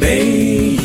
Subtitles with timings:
[0.00, 0.79] Baby.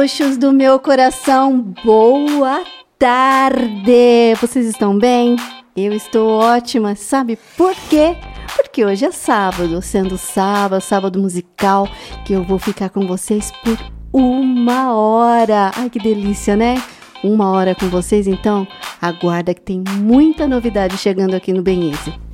[0.00, 2.64] Linduchos do meu coração, boa
[2.98, 4.34] tarde!
[4.40, 5.36] Vocês estão bem?
[5.76, 8.16] Eu estou ótima, sabe por quê?
[8.56, 11.86] Porque hoje é sábado, sendo sábado, sábado musical,
[12.24, 13.78] que eu vou ficar com vocês por
[14.10, 15.70] uma hora.
[15.76, 16.82] Ai que delícia, né?
[17.22, 18.66] Uma hora com vocês, então
[19.02, 22.29] aguarda que tem muita novidade chegando aqui no Benese.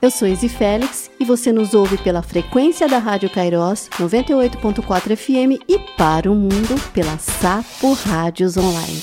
[0.00, 5.60] Eu sou Izzy Félix e você nos ouve pela frequência da Rádio Cairós 98.4 FM
[5.68, 9.02] e para o mundo pela Sapo Rádios Online.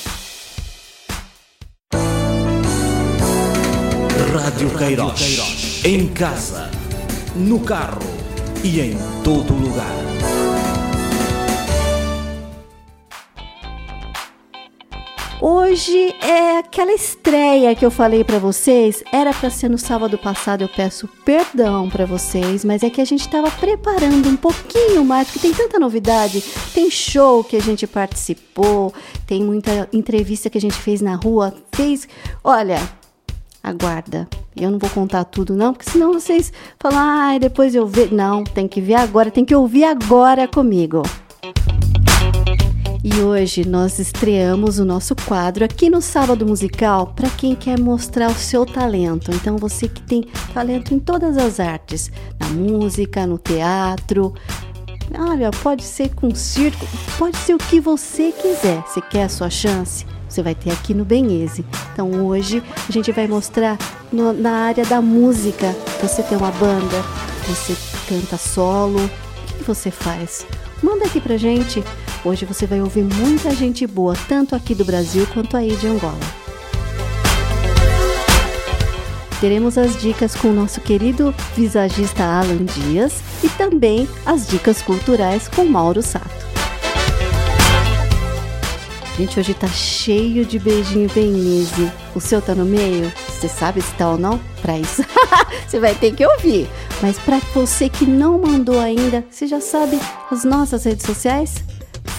[4.34, 5.84] Rádio Cairós.
[5.84, 6.72] Em casa,
[7.36, 8.00] no carro
[8.64, 10.15] e em todo lugar.
[15.48, 19.04] Hoje é aquela estreia que eu falei para vocês.
[19.14, 23.06] Era para ser no sábado passado, eu peço perdão para vocês, mas é que a
[23.06, 26.44] gente estava preparando um pouquinho mais, porque tem tanta novidade.
[26.74, 28.92] Tem show que a gente participou,
[29.28, 31.54] tem muita entrevista que a gente fez na rua.
[31.76, 32.08] Fez,
[32.44, 32.82] olha,
[33.62, 34.28] aguarda.
[34.56, 38.12] Eu não vou contar tudo não, porque senão vocês falam, ai, ah, depois eu ver.
[38.12, 41.04] Não, tem que ver agora, tem que ouvir agora comigo.
[43.08, 48.32] E hoje nós estreamos o nosso quadro aqui no Sábado Musical para quem quer mostrar
[48.32, 49.30] o seu talento.
[49.30, 50.26] Então você que tem
[50.56, 54.34] talento em todas as artes, na música, no teatro,
[55.20, 56.84] olha, pode ser com circo,
[57.16, 58.84] pode ser o que você quiser.
[58.88, 61.64] Se quer a sua chance, você vai ter aqui no Benese.
[61.94, 63.78] Então hoje a gente vai mostrar
[64.12, 65.76] no, na área da música.
[66.02, 67.04] Você tem uma banda,
[67.48, 67.78] você
[68.10, 70.44] canta solo, o que você faz?
[70.82, 71.84] Manda aqui pra gente
[72.26, 76.18] Hoje você vai ouvir muita gente boa, tanto aqui do Brasil quanto aí de Angola.
[79.40, 85.48] Teremos as dicas com o nosso querido visagista Alan Dias e também as dicas culturais
[85.48, 86.46] com Mauro Sato.
[89.20, 91.92] Gente, hoje tá cheio de beijinho easy.
[92.16, 93.14] O seu tá no meio?
[93.30, 94.42] Você sabe se tá ou não?
[94.64, 95.04] Pra isso,
[95.68, 96.68] você vai ter que ouvir.
[97.04, 100.00] Mas para você que não mandou ainda, você já sabe
[100.32, 101.64] as nossas redes sociais?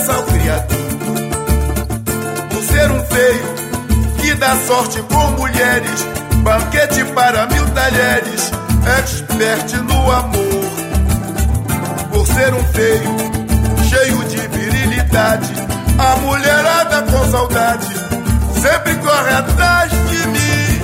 [0.08, 0.90] Ao Criador
[2.50, 3.54] por ser um feio
[4.20, 6.06] que dá sorte com mulheres,
[6.42, 8.50] banquete para mil talheres,
[8.98, 10.70] expert no amor.
[12.12, 13.16] Por ser um feio
[13.88, 15.52] cheio de virilidade,
[15.98, 17.86] a mulherada com saudade
[18.60, 20.80] sempre corre atrás de mim.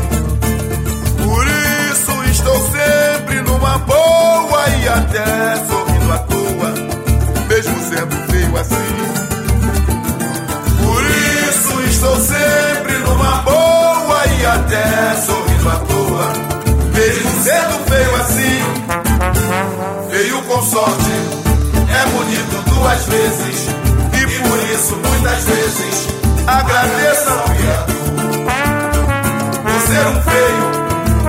[1.24, 6.74] Por isso estou sempre numa boa e até sorrindo à toa,
[7.48, 8.96] mesmo sendo assim.
[10.82, 16.32] Por isso estou sempre numa boa e até sorrindo à toa,
[16.94, 18.60] mesmo sendo feio assim.
[20.10, 21.10] Veio com sorte,
[21.90, 23.68] é bonito duas vezes,
[24.12, 26.08] e por isso muitas vezes
[26.46, 27.96] agradeço ao Criador.
[29.62, 30.66] Por ser um feio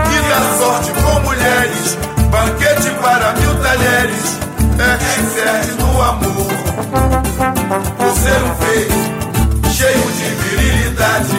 [0.09, 1.97] que dá sorte com mulheres,
[2.29, 4.37] banquete para mil talheres,
[4.79, 4.97] é
[5.33, 8.89] certo no amor por ser um feio,
[9.73, 11.37] cheio de virilidade,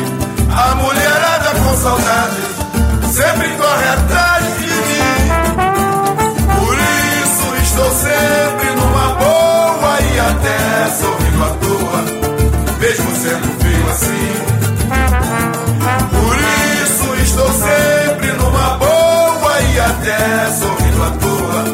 [0.51, 2.59] a mulherada com saudade
[3.13, 5.01] sempre corre atrás de mim.
[6.55, 12.01] Por isso estou sempre numa boa e até sorrindo à toa,
[12.79, 14.33] mesmo sendo feio assim.
[16.11, 16.37] Por
[16.85, 21.65] isso estou sempre numa boa e até sorrindo à toa,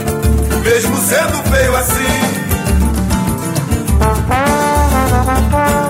[0.63, 2.44] mesmo sendo feio assim.
[5.35, 5.84] Bye.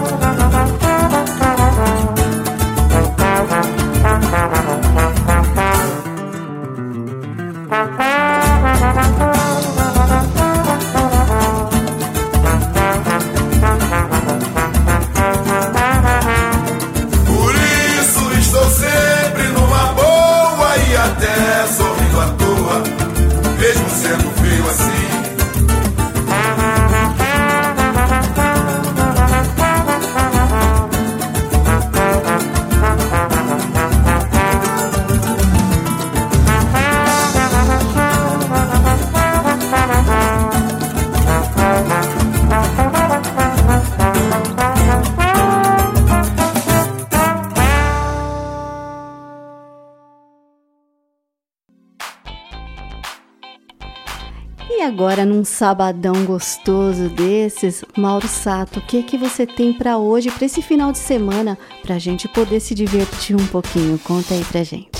[54.84, 60.44] Agora, num sabadão gostoso desses, Mauro Sato, o que que você tem para hoje, para
[60.44, 63.98] esse final de semana, para a gente poder se divertir um pouquinho?
[63.98, 64.90] Conta aí pra gente.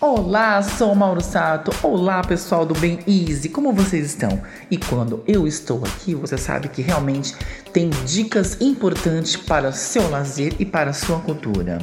[0.00, 1.70] Olá, sou Mauro Sato.
[1.86, 3.50] Olá, pessoal do Bem Easy.
[3.50, 4.40] Como vocês estão?
[4.70, 7.36] E quando eu estou aqui, você sabe que realmente
[7.70, 11.78] tem dicas importantes para seu lazer e para sua cultura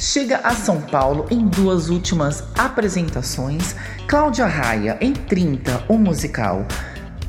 [0.00, 3.76] chega a São Paulo em duas últimas apresentações.
[4.08, 6.66] Cláudia Raia, em 30, o musical,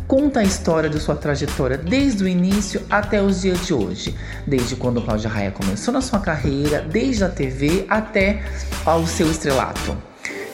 [0.07, 4.15] conta a história de sua trajetória desde o início até os dias de hoje,
[4.47, 8.41] desde quando Cláudia Raia começou na sua carreira, desde a TV até
[8.85, 9.97] ao seu estrelato.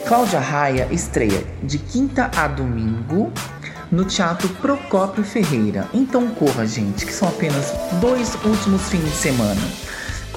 [0.04, 3.32] Cláudia Raia estreia de quinta a domingo
[3.92, 5.88] no Teatro Procópio Ferreira.
[5.94, 9.62] Então corra, gente, que são apenas dois últimos fins de semana.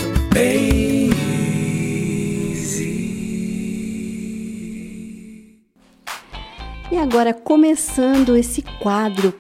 [6.90, 9.34] E agora, começando esse quadro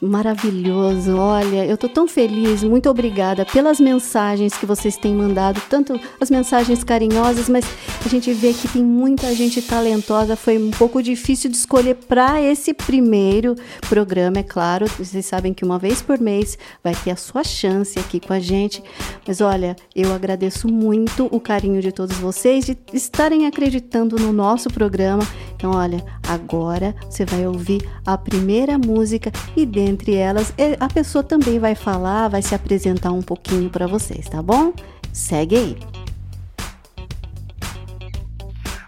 [0.00, 1.16] maravilhoso.
[1.16, 2.62] Olha, eu tô tão feliz.
[2.62, 7.64] Muito obrigada pelas mensagens que vocês têm mandado, tanto as mensagens carinhosas, mas
[8.04, 10.36] a gente vê que tem muita gente talentosa.
[10.36, 13.56] Foi um pouco difícil de escolher para esse primeiro
[13.88, 14.86] programa, é claro.
[14.98, 18.40] Vocês sabem que uma vez por mês vai ter a sua chance aqui com a
[18.40, 18.82] gente.
[19.26, 24.70] Mas olha, eu agradeço muito o carinho de todos vocês de estarem acreditando no nosso
[24.70, 25.26] programa.
[25.54, 31.24] Então, olha, agora você vai ouvir a primeira música e dentro entre elas, a pessoa
[31.24, 34.72] também vai falar, vai se apresentar um pouquinho para vocês, tá bom?
[35.12, 35.76] Segue aí.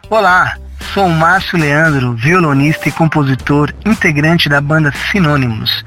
[0.08, 0.56] Olá,
[0.93, 5.85] sou Márcio Leandro, violonista e compositor, integrante da banda Sinônimos.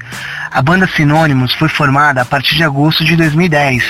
[0.50, 3.84] A banda Sinônimos foi formada a partir de agosto de 2010,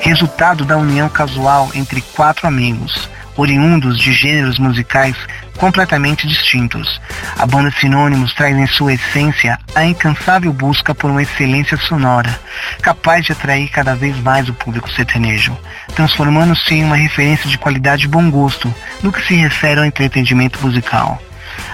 [0.00, 5.16] resultado da união casual entre quatro amigos oriundos de gêneros musicais
[5.56, 7.00] completamente distintos.
[7.38, 12.38] A banda Sinônimos traz em sua essência a incansável busca por uma excelência sonora,
[12.82, 15.56] capaz de atrair cada vez mais o público sertanejo,
[15.94, 18.72] transformando-se em uma referência de qualidade e bom gosto
[19.02, 21.20] no que se refere ao entretenimento musical.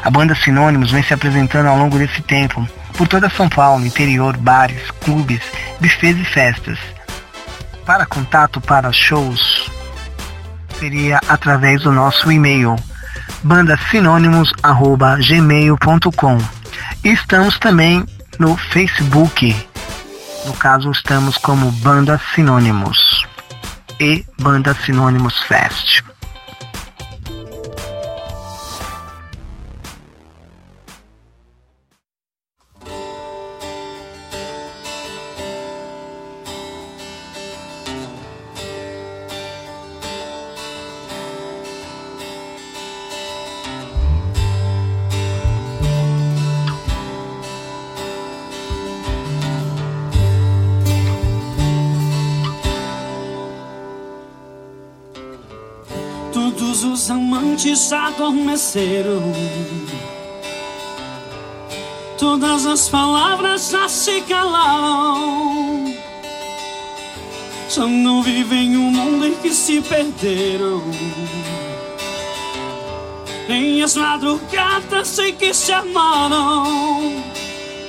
[0.03, 4.37] A banda Sinônimos vem se apresentando ao longo desse tempo por toda São Paulo, interior,
[4.37, 5.41] bares, clubes,
[5.81, 6.79] bufês e festas.
[7.87, 9.60] Para contato para shows,
[10.81, 12.75] seria através do nosso e-mail
[13.45, 16.39] bandasinônimos@gmail.com.
[17.05, 18.07] Estamos também
[18.39, 19.55] no Facebook.
[20.47, 23.27] No caso, estamos como Banda Sinônimos
[24.01, 26.03] e Banda Sinônimos Fest.
[57.17, 59.23] Noites adormeceram.
[62.19, 65.95] Todas as palavras já se calaram.
[67.69, 70.83] Já não vivem um mundo em que se perderam.
[73.49, 77.23] Nem as madrugadas em que se amaram.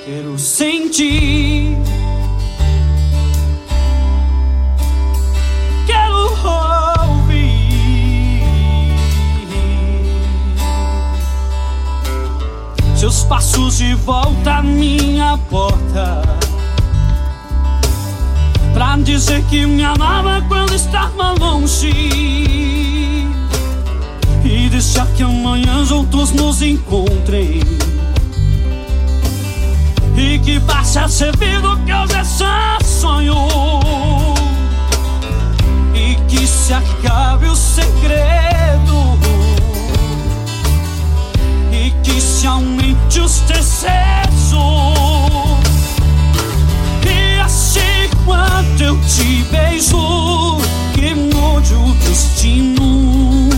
[0.06, 1.91] Quero sentir
[13.32, 16.22] passos de volta à minha porta.
[18.74, 21.94] Pra dizer que me amava quando estava longe.
[24.44, 27.62] E deixar que amanhã outros nos encontrem.
[30.18, 33.48] E que passe a ser vida que hoje é só sonho.
[35.96, 39.18] E que se acabe o segredo
[42.20, 44.94] sia un ingiusto senso.
[47.06, 50.58] E assim quando eu te beijo,
[50.94, 53.50] que mude o destino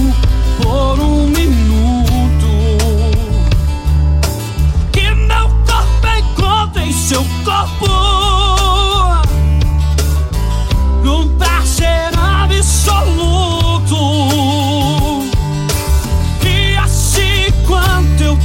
[0.62, 2.48] por um minuto.
[4.92, 8.04] Que meu corpo é encontre seu corpo.
[11.04, 13.33] num prazer absoluto.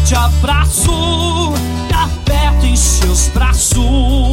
[0.08, 1.52] te abraço,
[1.92, 4.27] aperto em seus braços.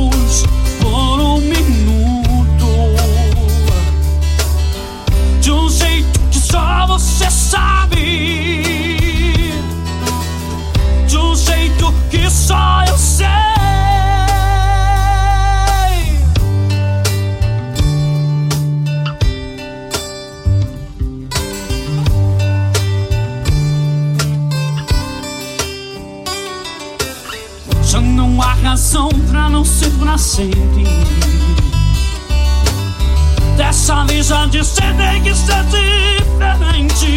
[33.55, 37.09] Dessa vez já disse tem que ser diferente.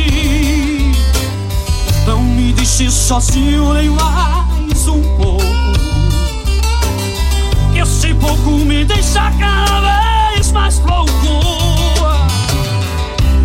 [2.07, 5.43] Não me deixe sozinho nem mais um pouco.
[7.75, 11.11] Esse pouco me deixa cada vez mais louco.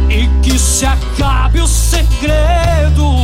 [0.07, 3.15] E que se acabe o segredo.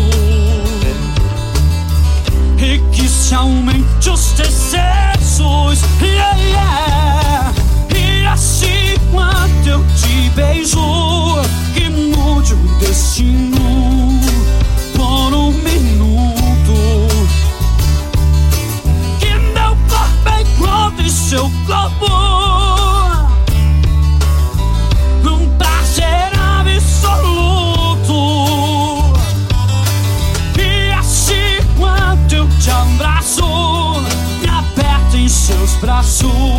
[2.58, 5.19] E que se aumente os desejos.
[5.42, 7.54] Yeah, yeah.
[7.96, 10.78] E assim quando eu te beijo,
[11.74, 13.59] que mude o destino
[35.80, 36.59] braços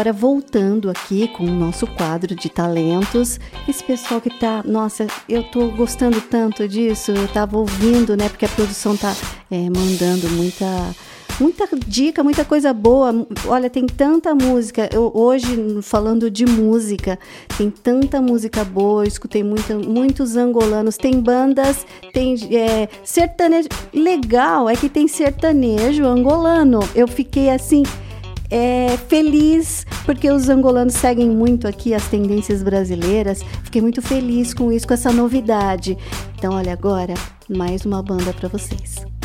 [0.00, 3.38] agora voltando aqui com o nosso quadro de talentos,
[3.68, 8.46] esse pessoal que tá, nossa, eu tô gostando tanto disso, eu tava ouvindo, né, porque
[8.46, 9.14] a produção tá
[9.50, 10.66] é, mandando muita
[11.38, 13.26] muita dica, muita coisa boa.
[13.46, 14.90] Olha, tem tanta música.
[14.92, 17.18] Eu, hoje, falando de música,
[17.56, 19.04] tem tanta música boa.
[19.04, 20.98] Eu escutei muita, muitos angolanos.
[20.98, 23.68] Tem bandas, tem é, sertanejo.
[23.92, 26.80] Legal é que tem sertanejo angolano.
[26.94, 27.84] Eu fiquei assim.
[28.50, 33.42] É, feliz porque os angolanos seguem muito aqui as tendências brasileiras.
[33.64, 35.96] Fiquei muito feliz com isso, com essa novidade.
[36.36, 37.14] Então, olha agora
[37.48, 39.19] mais uma banda para vocês.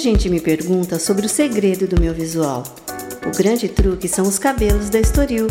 [0.00, 2.64] gente me pergunta sobre o segredo do meu visual.
[3.26, 5.46] O grande truque são os cabelos da Estoril,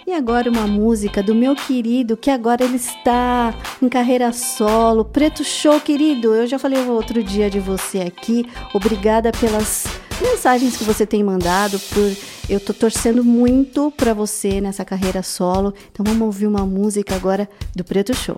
[0.07, 5.05] E agora uma música do meu querido, que agora ele está em carreira solo.
[5.05, 6.33] Preto Show, querido.
[6.33, 8.49] Eu já falei outro dia de você aqui.
[8.73, 9.85] Obrigada pelas
[10.23, 12.17] mensagens que você tem mandado, por
[12.49, 15.75] eu tô torcendo muito para você nessa carreira solo.
[15.91, 18.37] Então vamos ouvir uma música agora do Preto Show.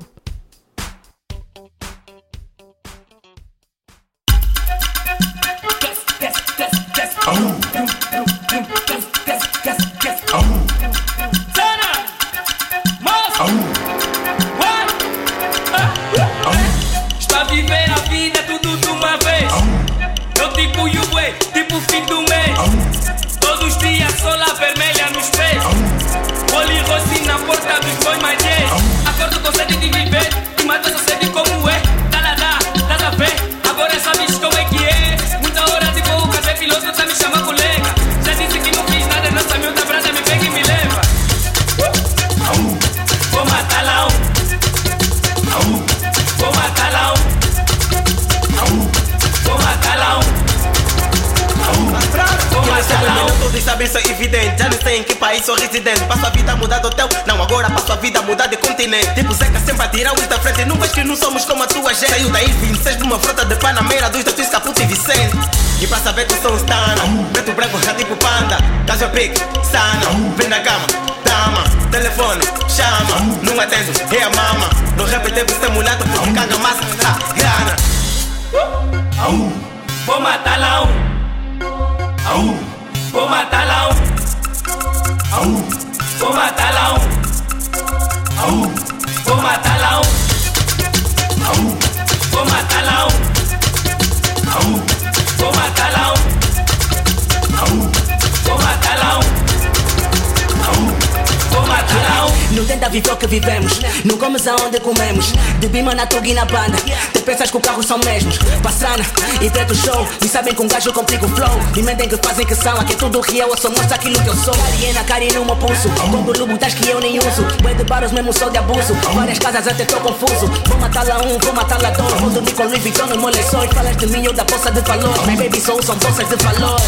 [105.98, 106.78] Na tuga e na banda.
[107.12, 108.38] Te pensas que os carros são mesmos.
[108.62, 109.04] Passana
[109.42, 110.06] e preto show.
[110.24, 111.60] E sabem que um gajo complica o flow.
[111.76, 112.78] E mentem que fazem que são.
[112.78, 113.48] Aqui é tudo real.
[113.48, 114.54] Eu só mostro aquilo que eu sou.
[114.54, 115.90] Cariena, cari no meu pulso.
[115.90, 117.42] Todo lubo das que eu nem uso.
[117.60, 118.94] Boi de baros mesmo sou de abuso.
[119.12, 120.46] Várias casas até tô confuso.
[120.68, 122.20] Vou matar lá um, vou matar lá dois.
[122.20, 123.32] Vou dormir com Louis Vuitton no meu.
[123.74, 125.26] Falas de mim ou da bolsa de valor.
[125.26, 126.80] My baby sou são bolsas de valor.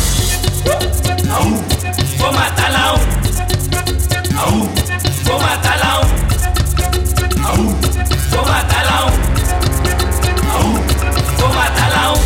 [2.17, 3.01] Vou matar lá um.
[5.25, 6.31] Vou matar lá um.
[8.31, 9.11] Vou matar lá um.
[11.39, 12.21] Vou matar lá um.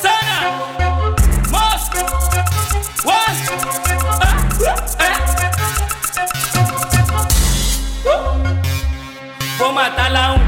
[0.00, 0.50] Sana,
[1.50, 2.00] Mosca,
[3.04, 3.36] Was,
[9.58, 10.40] Vou matar lá um.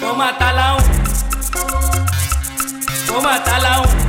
[0.00, 0.78] Vou matar lá um.
[3.06, 4.06] Vou matar lá um.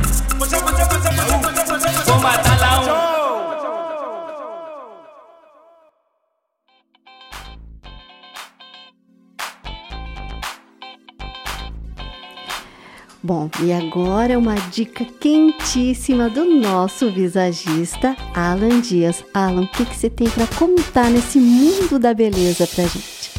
[13.28, 19.22] Bom, e agora uma dica quentíssima do nosso visagista Alan Dias.
[19.34, 23.30] Alan, o que, que você tem para contar nesse mundo da beleza pra gente?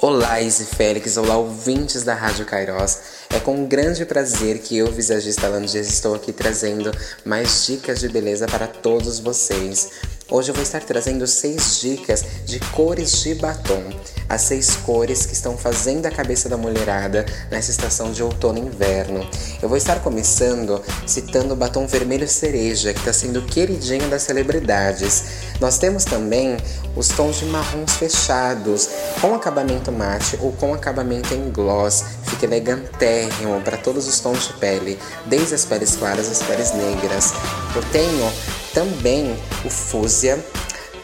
[0.00, 3.24] Olá, Izzy Félix, olá, ouvintes da Rádio Cairós.
[3.30, 6.90] É com grande prazer que eu, visagista Alan Dias, estou aqui trazendo
[7.24, 9.92] mais dicas de beleza para todos vocês.
[10.30, 13.82] Hoje eu vou estar trazendo seis dicas de cores de batom.
[14.26, 18.62] As seis cores que estão fazendo a cabeça da mulherada nessa estação de outono e
[18.62, 19.28] inverno.
[19.62, 25.24] Eu vou estar começando citando o batom vermelho cereja, que está sendo queridinho das celebridades.
[25.60, 26.56] Nós temos também
[26.96, 28.88] os tons de marrons fechados,
[29.20, 32.02] com acabamento mate ou com acabamento em gloss.
[32.24, 37.34] Fica elegantérrimo para todos os tons de pele, desde as peles claras às peles negras.
[37.76, 38.32] Eu tenho
[38.74, 39.34] também
[39.64, 40.44] o fúzia,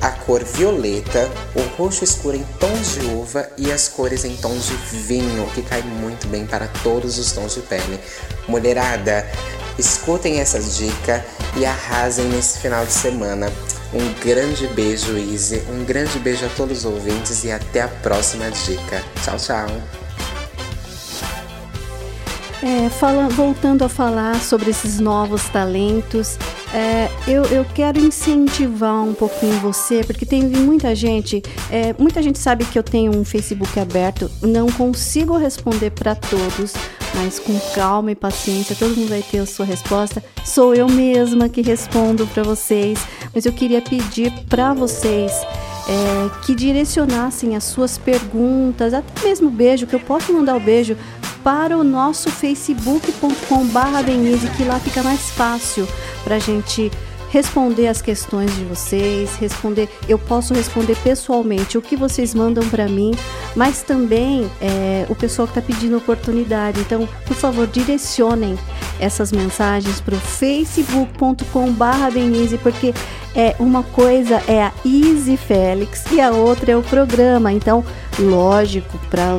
[0.00, 4.66] a cor violeta, o roxo escuro em tons de uva e as cores em tons
[4.66, 8.00] de vinho, que cai muito bem para todos os tons de pele.
[8.48, 9.26] Mulherada,
[9.78, 11.24] escutem essa dica
[11.56, 13.52] e arrasem nesse final de semana.
[13.92, 18.50] Um grande beijo, Izzy, um grande beijo a todos os ouvintes e até a próxima
[18.50, 19.02] dica.
[19.22, 19.66] Tchau, tchau!
[22.62, 26.38] É, fala, voltando a falar sobre esses novos talentos,
[26.72, 32.38] é, eu, eu quero incentivar um pouquinho você, porque tem muita gente, é, muita gente
[32.38, 36.72] sabe que eu tenho um Facebook aberto, não consigo responder para todos,
[37.14, 40.22] mas com calma e paciência, todo mundo vai ter a sua resposta.
[40.44, 43.00] Sou eu mesma que respondo para vocês,
[43.34, 45.32] mas eu queria pedir para vocês
[45.88, 50.96] é, que direcionassem as suas perguntas, até mesmo beijo, que eu posso mandar o beijo
[51.42, 55.86] para o nosso facebook.com barra que lá fica mais fácil
[56.24, 56.90] para a gente
[57.30, 62.88] responder as questões de vocês, responder, eu posso responder pessoalmente o que vocês mandam para
[62.88, 63.12] mim,
[63.54, 66.80] mas também é, o pessoal que está pedindo oportunidade.
[66.80, 68.58] Então, por favor, direcionem
[68.98, 72.92] essas mensagens para o facebook.com/barra Denise, porque
[73.34, 77.52] é uma coisa é a Easy Félix e a outra é o programa.
[77.52, 77.84] Então,
[78.18, 79.38] lógico, para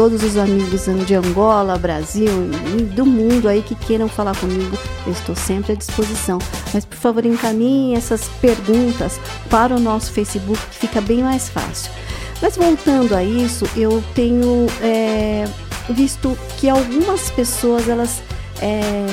[0.00, 4.74] todos os amigos de Angola, Brasil e do mundo aí que queiram falar comigo,
[5.06, 6.38] eu estou sempre à disposição.
[6.72, 11.92] Mas por favor, encaminhem essas perguntas para o nosso Facebook, que fica bem mais fácil.
[12.40, 15.46] Mas voltando a isso, eu tenho é,
[15.90, 18.22] visto que algumas pessoas elas
[18.62, 19.04] é,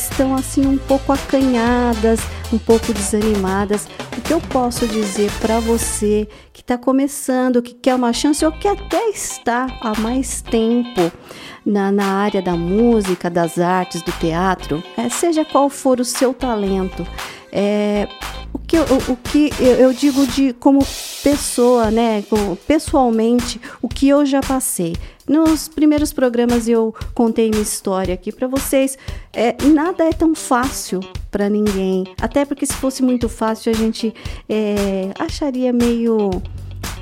[0.00, 2.20] estão assim um pouco acanhadas,
[2.52, 3.88] um pouco desanimadas.
[4.16, 8.52] O que eu posso dizer para você que está começando, que quer uma chance ou
[8.52, 11.10] que até está há mais tempo
[11.64, 16.32] na, na área da música, das artes, do teatro, é, seja qual for o seu
[16.32, 17.06] talento,
[17.50, 18.08] é,
[18.52, 20.86] o que, o, o que eu, eu, digo de como
[21.22, 22.22] pessoa, né,
[22.66, 24.94] pessoalmente, o que eu já passei.
[25.28, 28.96] Nos primeiros programas eu contei minha história aqui para vocês.
[29.32, 32.04] É, nada é tão fácil para ninguém.
[32.20, 34.14] Até porque se fosse muito fácil a gente
[34.48, 36.30] é, acharia meio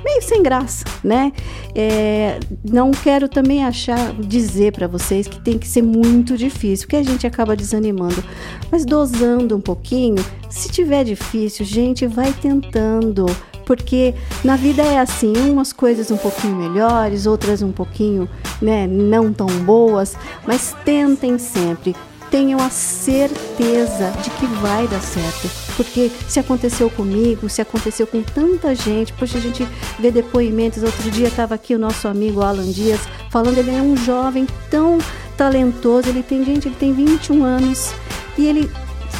[0.03, 1.33] meio sem graça, né?
[1.73, 6.95] É, não quero também achar, dizer para vocês que tem que ser muito difícil, porque
[6.95, 8.23] a gente acaba desanimando.
[8.71, 13.25] Mas dosando um pouquinho, se tiver difícil, gente, vai tentando
[13.65, 18.29] porque na vida é assim, umas coisas um pouquinho melhores, outras um pouquinho,
[18.61, 21.95] né, não tão boas, mas tentem sempre.
[22.29, 25.49] Tenham a certeza de que vai dar certo.
[25.77, 29.65] Porque se aconteceu comigo, se aconteceu com tanta gente, poxa, a gente
[29.99, 30.83] vê depoimentos.
[30.83, 32.99] Outro dia estava aqui o nosso amigo Alan Dias
[33.29, 34.97] falando, ele é um jovem tão
[35.37, 37.93] talentoso, ele tem, gente, ele tem 21 anos
[38.37, 38.69] e ele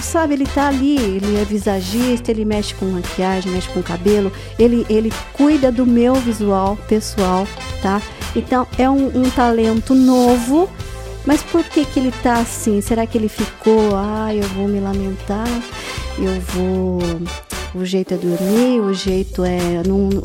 [0.02, 4.86] sabe, ele tá ali, ele é visagista, ele mexe com maquiagem, mexe com cabelo, ele,
[4.90, 7.48] ele cuida do meu visual pessoal,
[7.82, 8.02] tá?
[8.36, 10.70] Então é um, um talento novo,
[11.26, 12.82] mas por que que ele tá assim?
[12.82, 15.48] Será que ele ficou, ah, eu vou me lamentar,
[16.18, 17.00] eu vou
[17.76, 19.60] o jeito é dormir, o jeito é.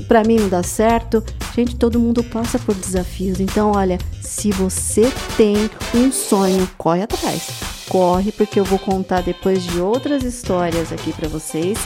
[0.07, 1.23] para mim não dá certo.
[1.55, 3.41] Gente, todo mundo passa por desafios.
[3.41, 9.65] Então, olha, se você tem um sonho, corre atrás corre, porque eu vou contar depois
[9.65, 11.77] de outras histórias aqui para vocês.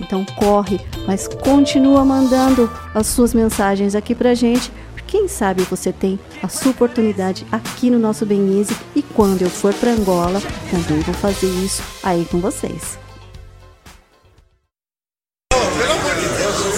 [0.00, 4.72] Então corre, mas continua mandando as suas mensagens aqui pra gente.
[5.06, 9.74] Quem sabe você tem a sua oportunidade aqui no nosso Benize e quando eu for
[9.74, 13.01] para Angola, também vou fazer isso aí com vocês.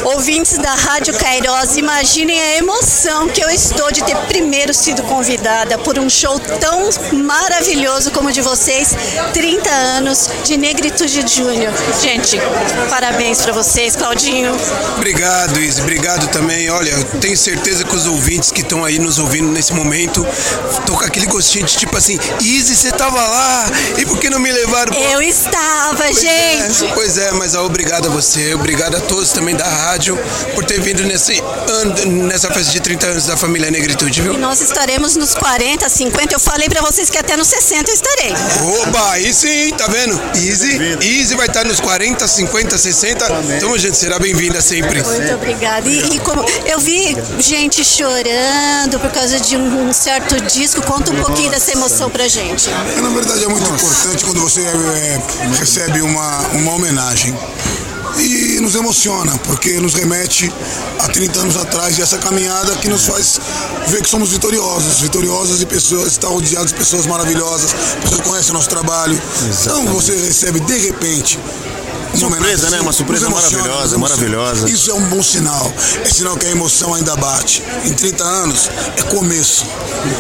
[0.05, 5.79] Ouvintes da Rádio Cairós, imaginem a emoção que eu estou de ter primeiro sido convidada
[5.79, 8.95] por um show tão maravilhoso como o de vocês,
[9.33, 11.73] 30 anos de Negritude Júnior.
[12.03, 12.39] Gente,
[12.91, 14.55] parabéns para vocês, Claudinho.
[14.97, 15.81] Obrigado, Izzy.
[15.81, 16.69] Obrigado também.
[16.69, 20.27] Olha, eu tenho certeza que os ouvintes que estão aí nos ouvindo nesse momento
[20.71, 24.39] estão com aquele gostinho de tipo assim, Izzy, você tava lá, e por que não
[24.39, 24.93] me levaram?
[24.93, 26.85] Eu estava, pois é, gente.
[26.85, 29.94] É, pois é, mas obrigado a você, obrigado a todos também da rádio
[30.55, 34.35] por ter vindo nesse ano, nessa festa de 30 anos da família Negritude, viu?
[34.35, 36.35] E nós estaremos nos 40, 50.
[36.35, 38.33] Eu falei para vocês que até nos 60 eu estarei.
[38.83, 40.21] Oba, aí sim, tá vendo?
[40.35, 43.27] Easy, Easy vai estar nos 40, 50, 60.
[43.57, 45.03] Então, gente, será bem-vinda sempre.
[45.03, 45.89] Muito obrigada.
[45.89, 51.13] E, e, como eu vi gente chorando por causa de um, um certo disco, conta
[51.13, 52.69] um pouquinho dessa emoção pra gente.
[52.69, 55.21] É, na verdade, é muito importante quando você é,
[55.59, 57.35] recebe uma, uma homenagem
[58.19, 60.53] e nos emociona, porque nos remete
[61.01, 63.41] a 30 anos atrás e essa caminhada que nos faz
[63.89, 67.73] ver que somos vitoriosos, vitoriosos e pessoas, estar rodeados de pessoas maravilhosas,
[68.03, 69.21] pessoas que conhecem o nosso trabalho.
[69.49, 69.63] Exatamente.
[69.63, 71.39] Então você recebe de repente
[72.17, 72.81] surpresa, né?
[72.81, 74.71] Uma surpresa maravilhosa, maravilhosa.
[74.71, 75.73] Isso é um bom sinal.
[76.03, 77.63] É sinal que a emoção ainda bate.
[77.85, 79.67] Em 30 anos é começo.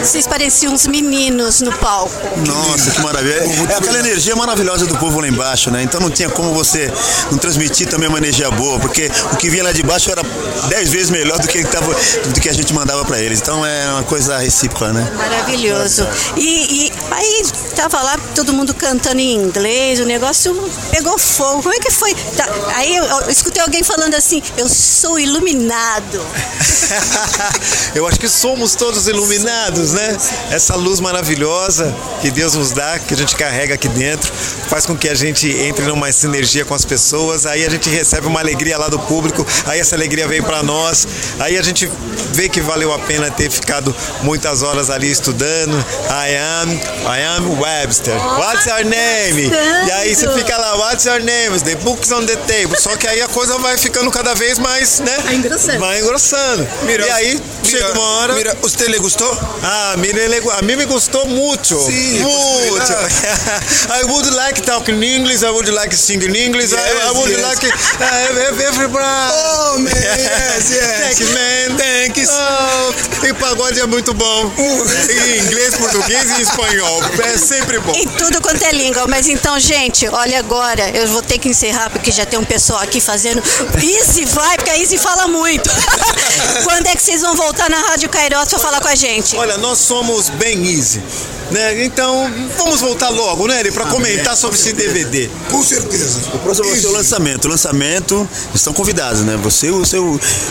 [0.01, 2.13] Vocês pareciam uns meninos no palco.
[2.47, 3.35] Nossa, que maravilha.
[3.35, 5.83] É, é aquela energia maravilhosa do povo lá embaixo, né?
[5.83, 6.93] Então não tinha como você
[7.31, 10.23] não transmitir também uma energia boa, porque o que vinha lá de baixo era
[10.69, 11.95] 10 vezes melhor do que, tava,
[12.33, 13.41] do que a gente mandava para eles.
[13.41, 15.11] Então é uma coisa recíproca, né?
[15.17, 16.07] Maravilhoso.
[16.37, 17.43] E, e aí
[17.77, 20.55] tava lá todo mundo cantando em inglês, o negócio
[20.91, 21.63] pegou fogo.
[21.63, 22.15] Como é que foi?
[22.15, 26.25] Tá, aí eu, eu escutei alguém falando assim, eu sou iluminado.
[27.95, 30.17] Eu acho que somos todos iluminados, né?
[30.51, 34.33] Essa luz maravilhosa que Deus nos dá, que a gente carrega aqui dentro,
[34.69, 38.27] faz com que a gente entre numa sinergia com as pessoas, aí a gente recebe
[38.27, 41.07] uma alegria lá do público, aí essa alegria vem para nós,
[41.39, 41.91] aí a gente
[42.33, 45.75] vê que valeu a pena ter ficado muitas horas ali estudando.
[46.11, 46.71] I am,
[47.07, 48.15] I am Webster.
[48.17, 49.51] What's your name?
[49.87, 51.55] E aí você fica lá, what's your name?
[51.65, 52.77] The books on the table.
[52.79, 55.17] Só que aí a coisa vai ficando cada vez mais, né?
[55.25, 55.79] Vai engrossando.
[55.81, 56.69] Vai engrossando.
[56.83, 58.35] Mira, e aí chega uma hora.
[58.35, 59.25] Mira, ¿usted le gustó?
[59.63, 61.75] Ah, mire, le- a mim me gostou muito.
[61.87, 62.93] Sim, muito.
[63.91, 67.17] I would like talk in English, I would like sing in English, I, I Yes,
[67.17, 67.43] would yes.
[67.43, 69.33] like uh, ev- everybody.
[69.33, 71.01] Oh, man, yes, yes.
[71.17, 71.79] Thank you, man.
[71.79, 72.29] Thanks.
[72.31, 72.93] Oh,
[73.27, 74.53] e pagode é muito bom.
[74.57, 77.03] em inglês, português e espanhol.
[77.23, 77.93] É sempre bom.
[77.95, 79.07] Em tudo quanto é língua.
[79.09, 82.81] Mas então, gente, olha agora, eu vou ter que encerrar porque já tem um pessoal
[82.81, 83.43] aqui fazendo.
[83.83, 85.71] Easy vai, porque a Easy fala muito.
[86.65, 89.37] Quando é que vocês vão voltar na Rádio Cairós pra falar com a gente?
[89.37, 91.03] Olha, nós somos bem easy.
[91.51, 91.85] Né?
[91.85, 95.29] Então, vamos voltar logo, né, Eri, pra comentar sobre esse DVD.
[95.51, 96.21] Com certeza.
[96.35, 97.45] O próximo vai ser o lançamento.
[97.45, 99.37] O lançamento, estão convidados, né?
[99.43, 100.05] Você e o, seu,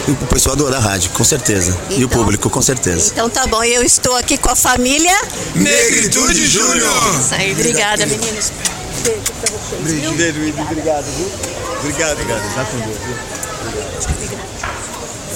[0.07, 1.75] o pessoal do- da rádio, com certeza.
[1.89, 3.11] e o público, com certeza.
[3.11, 5.15] Então tá bom, eu estou aqui com a família
[5.55, 6.91] Negritude Júnior.
[7.19, 8.51] Isso aí, obrigada, meninos.
[9.03, 9.81] Beijo pra vocês.
[10.15, 11.31] Beijo, obrigado, viu?
[11.79, 12.55] Obrigado, obrigado.
[12.55, 13.15] Já com Deus, viu?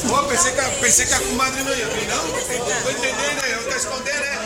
[0.10, 2.20] Oh, pensei, que, a- pensei que a comadre não ia vir, não?
[2.84, 4.37] Tô entendendo aí, tá escondendo, né?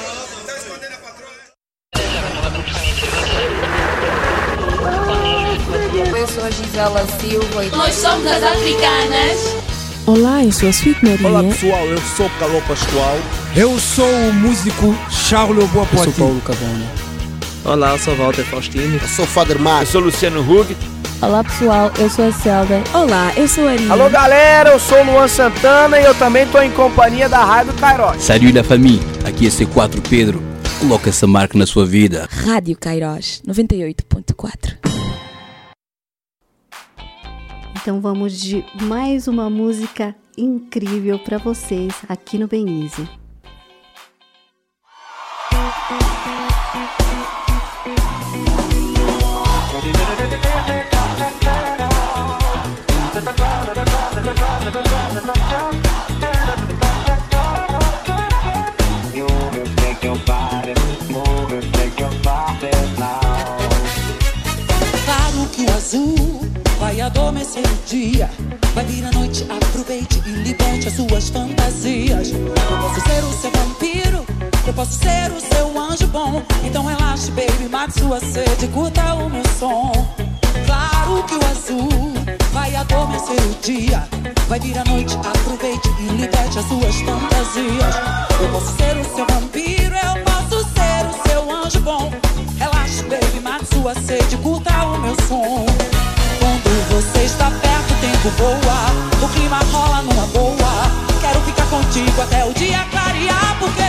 [6.21, 7.75] Eu sou a Gisela Silva.
[7.75, 9.55] Nós somos as africanas.
[10.05, 11.27] Olá, eu sou a Sweet Maria.
[11.27, 13.17] Olá pessoal, eu sou Calô Pascoal.
[13.55, 16.85] Eu sou o músico Charles Boa Eu sou Paulo Cabona.
[17.65, 18.99] Olá, eu sou Walter Faustino.
[19.01, 19.81] Eu sou Father Mar.
[19.81, 20.77] Eu sou Luciano Huck.
[21.23, 22.83] Olá pessoal, eu sou a Selda.
[22.93, 23.89] Olá, eu sou a Ari.
[23.89, 27.73] Alô galera, eu sou o Luan Santana e eu também tô em companhia da Rádio
[27.73, 28.21] Cairós.
[28.21, 30.39] Salut la famille, aqui é C4 Pedro.
[30.79, 32.29] Coloca essa marca na sua vida.
[32.45, 34.90] Rádio Cairós 98.4.
[37.81, 43.09] Então vamos de mais uma música incrível para vocês aqui no Easy.
[67.51, 68.29] Adormecer o dia.
[68.73, 72.31] Vai vir a noite, aproveite e liberte as suas fantasias.
[72.31, 74.25] Eu posso ser o seu vampiro,
[74.65, 76.41] eu posso ser o seu anjo bom.
[76.63, 79.91] Então relaxe, baby, mate sua sede, curta o meu som.
[80.65, 82.13] Claro que o azul
[82.53, 84.07] vai adormecer o dia.
[84.47, 87.95] Vai vir a noite, aproveite e liberte as suas fantasias.
[88.39, 92.11] Eu posso ser o seu vampiro, eu posso ser o seu anjo bom.
[92.57, 95.65] Relaxe, baby, mate sua sede, curta o meu som.
[96.41, 99.23] Quando você está perto, o tempo voa.
[99.23, 100.91] O clima rola numa boa.
[101.21, 103.81] Quero ficar contigo até o dia clarear, porque.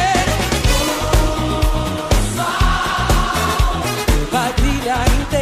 [4.30, 5.41] Vai brilhar inteiro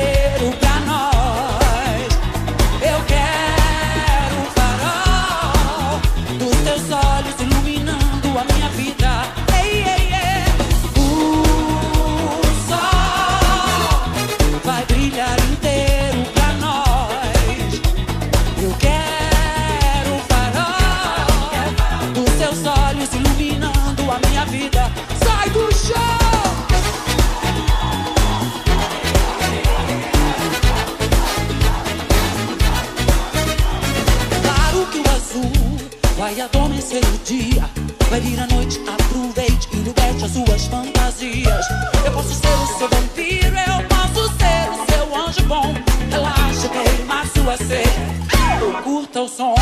[36.90, 37.70] adormecer o dia.
[38.08, 41.66] Vai vir a noite, aproveite e liberte as suas fantasias.
[42.04, 45.74] Eu posso ser o seu vampiro, eu posso ser o seu anjo bom.
[46.10, 48.82] Relaxa, queima a sua sede.
[48.82, 49.54] Curta o som.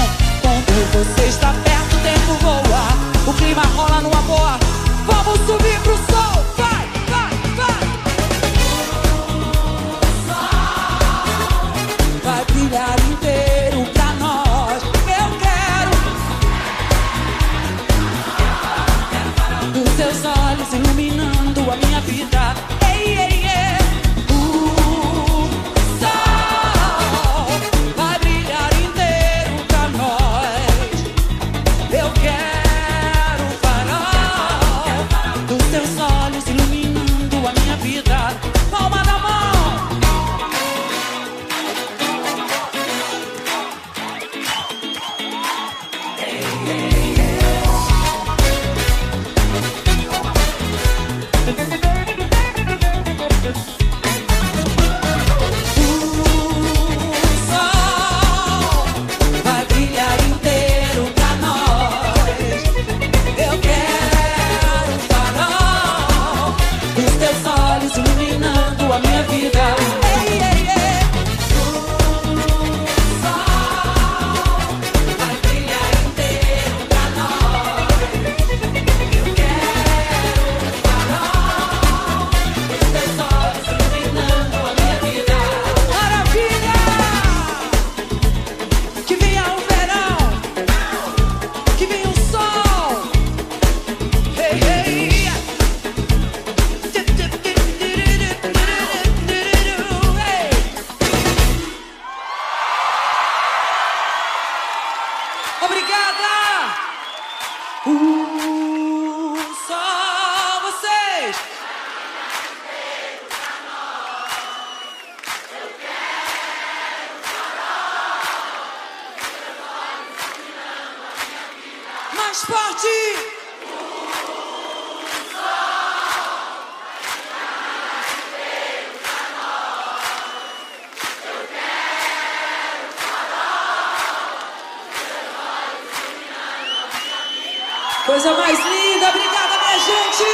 [138.20, 140.24] Coisa mais linda, obrigada, minha gente!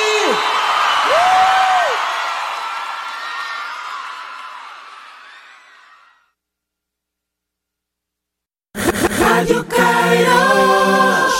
[9.22, 11.34] Rádio Kairos.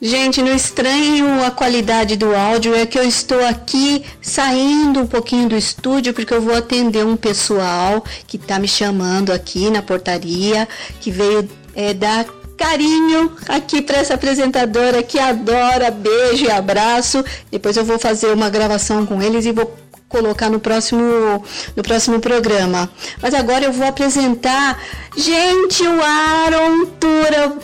[0.00, 5.48] Gente, não estranho a qualidade do áudio, é que eu estou aqui saindo um pouquinho
[5.48, 10.68] do estúdio porque eu vou atender um pessoal que está me chamando aqui na portaria,
[11.00, 17.24] que veio é, dar carinho aqui para essa apresentadora que adora, beijo e abraço.
[17.50, 19.74] Depois eu vou fazer uma gravação com eles e vou
[20.08, 21.44] colocar no próximo
[21.76, 22.90] no próximo programa.
[23.22, 24.82] Mas agora eu vou apresentar,
[25.16, 27.56] gente, o Aaron Tura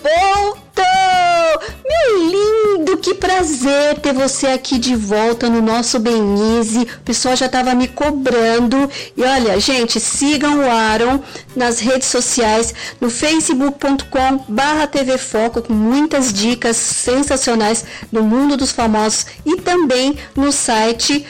[0.75, 1.75] voltou.
[1.87, 6.83] Meu lindo, que prazer ter você aqui de volta no nosso Benize.
[6.83, 8.91] O pessoal já estava me cobrando.
[9.17, 11.21] E olha, gente, sigam o Aaron
[11.55, 18.73] nas redes sociais, no facebook.com barra TV Foco, com muitas dicas sensacionais no mundo dos
[18.73, 21.25] famosos e também no site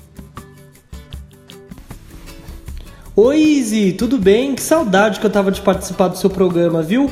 [3.16, 4.56] Oi, Izzy, tudo bem?
[4.56, 7.12] Que saudade que eu tava de participar do seu programa, viu?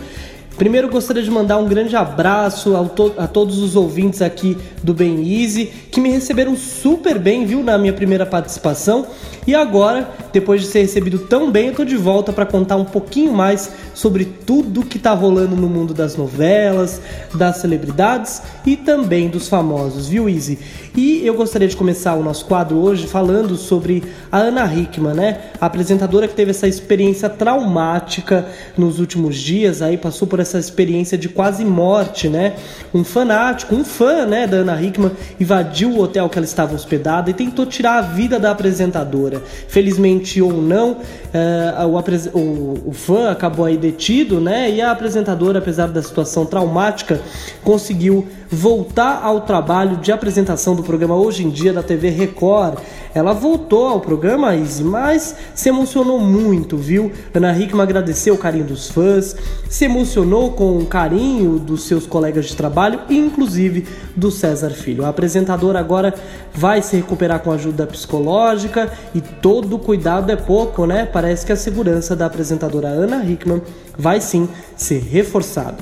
[0.58, 5.22] Primeiro gostaria de mandar um grande abraço to a todos os ouvintes aqui do Bem
[5.39, 9.05] Easy, que me receberam super bem, viu, na minha primeira participação.
[9.45, 12.86] E agora, depois de ser recebido tão bem, eu tô de volta para contar um
[12.86, 16.99] pouquinho mais sobre tudo que tá rolando no mundo das novelas,
[17.36, 20.58] das celebridades e também dos famosos, viu, Easy?
[20.97, 25.41] E eu gostaria de começar o nosso quadro hoje falando sobre a Ana Hickman, né?
[25.61, 31.15] A apresentadora que teve essa experiência traumática nos últimos dias, aí passou por essa experiência
[31.15, 32.55] de quase morte, né?
[32.91, 37.29] Um fanático, um fã, né, da Ana Hickman invadiu o hotel que ela estava hospedada
[37.29, 39.43] e tentou tirar a vida da apresentadora.
[39.67, 44.71] Felizmente ou não, uh, o, o, o fã acabou aí detido, né?
[44.71, 47.21] E a apresentadora, apesar da situação traumática,
[47.63, 52.79] conseguiu voltar ao trabalho de apresentação do programa Hoje em Dia da TV Record.
[53.13, 57.11] Ela voltou ao programa, Izzy, mas se emocionou muito, viu?
[57.33, 59.35] Ana Hickman agradeceu o carinho dos fãs,
[59.69, 65.05] se emocionou com o carinho dos seus colegas de trabalho, inclusive do César Filho.
[65.05, 66.13] A apresentadora agora
[66.53, 71.05] vai se recuperar com ajuda psicológica e todo cuidado é pouco, né?
[71.05, 73.61] Parece que a segurança da apresentadora Ana Hickman
[73.97, 75.77] vai sim ser reforçada.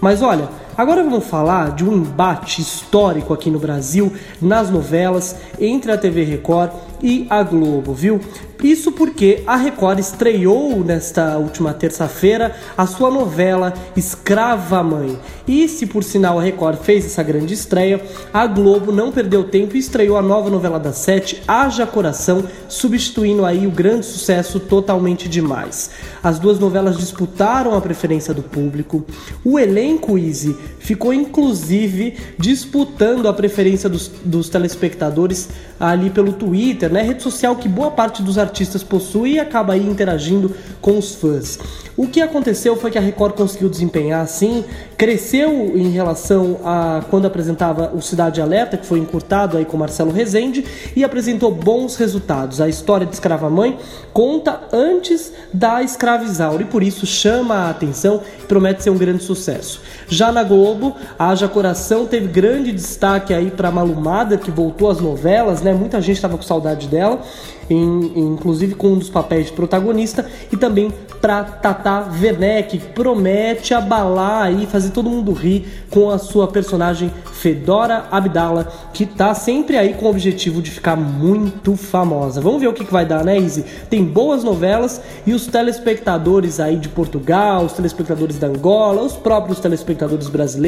[0.00, 4.12] Mas olha, Agora vamos falar de um embate histórico aqui no Brasil,
[4.42, 8.20] nas novelas, entre a TV Record e a Globo, viu?
[8.64, 15.18] Isso porque a Record estreou nesta última terça-feira a sua novela Escrava Mãe.
[15.46, 18.02] E se por sinal a Record fez essa grande estreia,
[18.32, 23.44] a Globo não perdeu tempo e estreou a nova novela das sete, Haja Coração, substituindo
[23.44, 25.90] aí o grande sucesso Totalmente Demais.
[26.22, 29.04] As duas novelas disputaram a preferência do público.
[29.44, 35.48] O elenco Easy ficou inclusive disputando a preferência dos, dos telespectadores
[35.80, 37.02] ali pelo Twitter, né?
[37.02, 41.58] Rede social que boa parte dos artistas possui e acaba aí interagindo com os fãs.
[41.96, 44.64] O que aconteceu foi que a Record conseguiu desempenhar assim,
[44.96, 50.10] cresceu em relação a quando apresentava o Cidade Alerta, que foi encurtado aí com Marcelo
[50.10, 50.64] Rezende,
[50.96, 52.60] e apresentou bons resultados.
[52.60, 53.78] A história de Escrava Mãe
[54.12, 59.22] conta antes da escravizaura e por isso chama a atenção e promete ser um grande
[59.22, 59.80] sucesso.
[60.08, 60.73] Já na Globo,
[61.18, 65.72] a Haja Coração teve grande destaque aí para Malumada, que voltou às novelas, né?
[65.72, 67.20] Muita gente estava com saudade dela
[67.68, 73.72] em, inclusive com um dos papéis de protagonista, e também para Tata Werneck, que promete
[73.72, 79.76] abalar e fazer todo mundo rir com a sua personagem Fedora Abdala, que tá sempre
[79.76, 82.40] aí com o objetivo de ficar muito famosa.
[82.40, 83.64] Vamos ver o que, que vai dar, né, Izzy?
[83.88, 89.60] Tem boas novelas e os telespectadores aí de Portugal, os telespectadores da Angola, os próprios
[89.60, 90.63] telespectadores brasileiros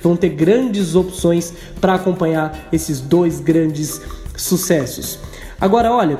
[0.00, 4.00] vão ter grandes opções para acompanhar esses dois grandes
[4.36, 5.18] sucessos.
[5.60, 6.18] Agora, olha,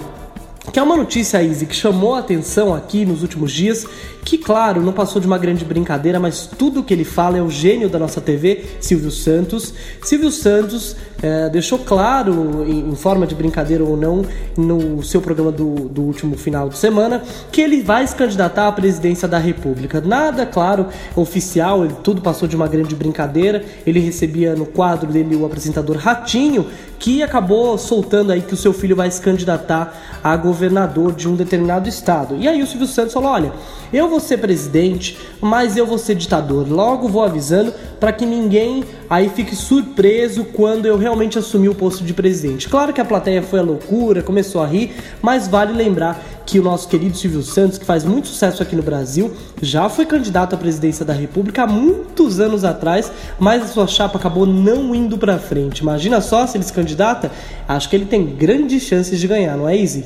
[0.73, 3.87] que é uma notícia, Izzy, que chamou a atenção aqui nos últimos dias,
[4.25, 7.51] que, claro, não passou de uma grande brincadeira, mas tudo que ele fala é o
[7.51, 9.75] gênio da nossa TV, Silvio Santos.
[10.03, 14.25] Silvio Santos é, deixou claro, em, em, forma de brincadeira ou não,
[14.57, 17.23] no seu programa do, do último final de semana,
[17.53, 20.01] que ele vai se candidatar à presidência da República.
[20.01, 23.63] Nada, claro, oficial, ele, tudo passou de uma grande brincadeira.
[23.87, 26.67] Ele recebia no quadro dele o apresentador Ratinho,
[26.99, 31.37] que acabou soltando aí que o seu filho vai se candidatar a governador de um
[31.37, 32.37] determinado estado.
[32.39, 33.53] E aí o Silvio Santos falou: olha,
[33.93, 36.71] eu vou ser presidente, mas eu vou ser ditador.
[36.71, 42.05] Logo vou avisando para que ninguém aí fique surpreso quando eu realmente assumir o posto
[42.05, 42.69] de presidente.
[42.69, 46.63] Claro que a plateia foi a loucura, começou a rir, mas vale lembrar que o
[46.63, 50.59] nosso querido Silvio Santos, que faz muito sucesso aqui no Brasil, já foi candidato à
[50.59, 55.41] presidência da República há muitos anos atrás, mas a sua chapa acabou não indo para
[55.41, 55.81] frente.
[55.81, 57.33] Imagina só se ele se candidata,
[57.67, 60.05] acho que ele tem grandes chances de ganhar, não é, Easy?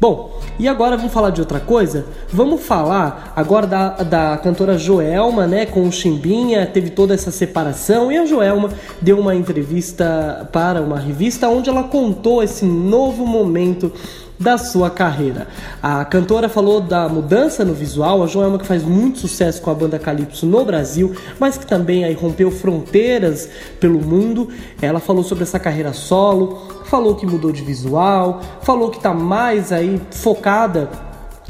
[0.00, 2.04] Bom, e agora vamos falar de outra coisa?
[2.28, 5.66] Vamos falar agora da, da cantora Joelma, né?
[5.66, 8.70] Com o Chimbinha, teve toda essa separação e a Joelma
[9.00, 13.92] deu uma entrevista para uma revista onde ela contou esse novo momento
[14.38, 15.46] da sua carreira.
[15.82, 19.74] A cantora falou da mudança no visual, a Joelma que faz muito sucesso com a
[19.74, 24.48] banda Calypso no Brasil, mas que também aí rompeu fronteiras pelo mundo.
[24.82, 29.72] Ela falou sobre essa carreira solo, falou que mudou de visual, falou que está mais
[29.72, 30.88] aí focada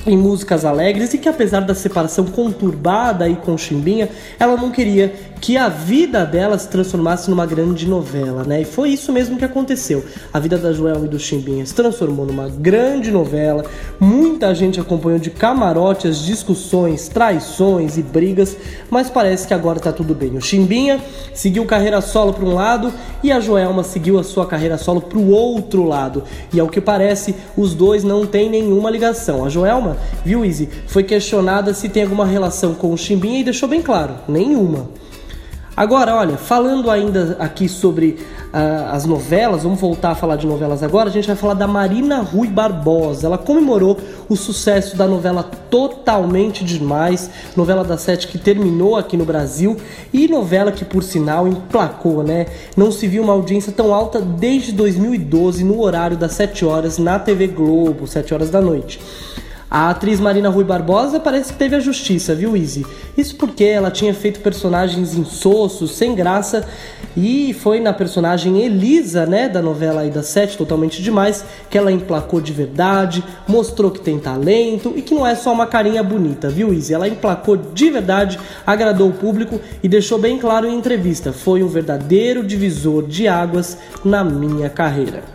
[0.07, 5.13] em músicas alegres e que apesar da separação conturbada aí com Chimbinha, ela não queria
[5.45, 8.63] que a vida dela se transformasse numa grande novela, né?
[8.63, 10.03] E foi isso mesmo que aconteceu.
[10.33, 13.63] A vida da Joelma e do Chimbinha se transformou numa grande novela.
[14.01, 18.57] Muita gente acompanhou de camarote as discussões, traições e brigas,
[18.89, 20.35] mas parece que agora tá tudo bem.
[20.35, 20.99] O Chimbinha
[21.35, 22.91] seguiu carreira solo para um lado
[23.23, 26.25] e a Joelma seguiu a sua carreira solo para o outro lado.
[26.55, 29.45] E ao que parece, os dois não têm nenhuma ligação.
[29.45, 29.94] A Joelma,
[30.25, 34.15] viu, Izzy, foi questionada se tem alguma relação com o Chimbinha e deixou bem claro:
[34.29, 34.89] nenhuma.
[35.77, 38.11] Agora, olha, falando ainda aqui sobre
[38.53, 41.67] uh, as novelas, vamos voltar a falar de novelas agora, a gente vai falar da
[41.67, 43.27] Marina Rui Barbosa.
[43.27, 49.25] Ela comemorou o sucesso da novela Totalmente Demais, novela da Sete que terminou aqui no
[49.25, 49.77] Brasil
[50.13, 52.47] e novela que, por sinal, emplacou, né?
[52.77, 57.19] Não se viu uma audiência tão alta desde 2012 no horário das 7 horas na
[57.19, 59.01] TV Globo, 7 horas da noite.
[59.71, 62.87] A atriz Marina Rui Barbosa parece que teve a justiça, viu, Izzy?
[63.17, 66.67] Isso porque ela tinha feito personagens insossos, sem graça,
[67.17, 71.93] e foi na personagem Elisa, né, da novela aí da Sete, Totalmente Demais, que ela
[71.93, 76.49] emplacou de verdade, mostrou que tem talento e que não é só uma carinha bonita,
[76.49, 76.95] viu, Izzy?
[76.95, 81.69] Ela emplacou de verdade, agradou o público e deixou bem claro em entrevista: foi um
[81.69, 85.34] verdadeiro divisor de águas na minha carreira.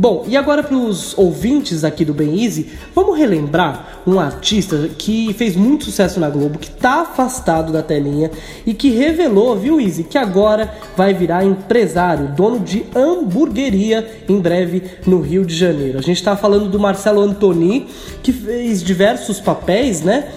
[0.00, 5.34] Bom, e agora para os ouvintes aqui do Ben Easy, vamos relembrar um artista que
[5.34, 8.30] fez muito sucesso na Globo, que está afastado da telinha
[8.64, 14.84] e que revelou, viu, Easy, que agora vai virar empresário, dono de hamburgueria em breve
[15.04, 15.98] no Rio de Janeiro.
[15.98, 17.88] A gente está falando do Marcelo Antoni,
[18.22, 20.28] que fez diversos papéis, né?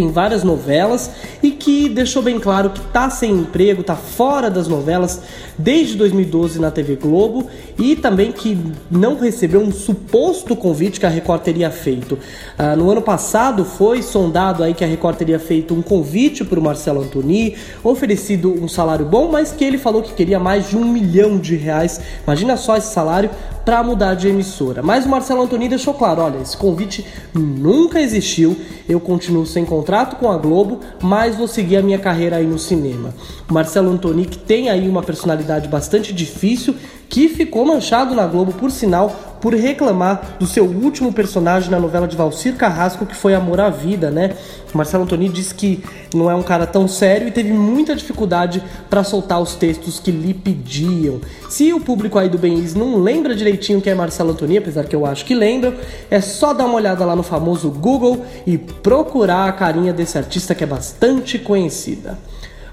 [0.00, 1.10] Em várias novelas
[1.42, 5.20] e que deixou bem claro que está sem emprego, está fora das novelas
[5.58, 7.46] desde 2012 na TV Globo
[7.78, 8.58] e também que
[8.90, 12.18] não recebeu um suposto convite que a Record teria feito.
[12.56, 16.58] Ah, no ano passado foi sondado aí que a Record teria feito um convite para
[16.58, 20.76] o Marcelo Antoni, oferecido um salário bom, mas que ele falou que queria mais de
[20.76, 22.00] um milhão de reais.
[22.24, 23.30] Imagina só esse salário
[23.64, 24.82] para mudar de emissora.
[24.82, 28.56] Mas o Marcelo Antoni deixou claro: olha, esse convite nunca existiu,
[28.88, 32.46] eu continuo sem contrato contrato com a Globo, mas vou seguir a minha carreira aí
[32.46, 33.14] no cinema.
[33.48, 36.74] O Marcelo Antoni, que tem aí uma personalidade bastante difícil,
[37.08, 42.08] que ficou manchado na Globo, por sinal, por reclamar do seu último personagem na novela
[42.08, 44.36] de Valcir Carrasco, que foi Amor à Vida, né?
[44.74, 45.82] Marcelo Antoni disse que
[46.14, 50.10] não é um cara tão sério e teve muita dificuldade para soltar os textos que
[50.10, 51.20] lhe pediam.
[51.48, 54.94] Se o público aí do Beniz não lembra direitinho quem é Marcelo Antoni, apesar que
[54.94, 55.74] eu acho que lembram,
[56.10, 60.54] é só dar uma olhada lá no famoso Google e procurar a carinha desse artista
[60.54, 62.18] que é bastante conhecida.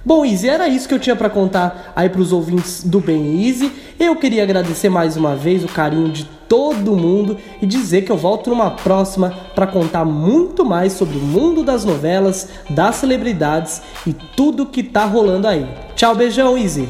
[0.06, 3.44] Bom, Easy, era isso que eu tinha para contar aí para os ouvintes do Bem
[3.44, 3.72] Easy.
[4.00, 8.18] Eu queria agradecer mais uma vez o carinho de todo mundo e dizer que eu
[8.18, 14.14] volto numa próxima para contar muito mais sobre o mundo das novelas, das celebridades e
[14.14, 15.68] tudo que tá rolando aí.
[15.96, 16.88] Tchau, beijão, Easy.